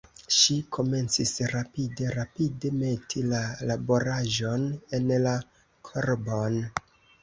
Ŝi 0.35 0.53
komencis 0.77 1.33
rapide, 1.51 2.09
rapide 2.17 2.73
meti 2.79 3.25
la 3.29 3.45
laboraĵon 3.75 4.69
en 5.03 5.17
la 5.31 5.39
korbon. 5.93 6.65